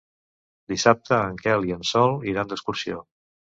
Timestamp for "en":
1.27-1.37, 1.77-1.85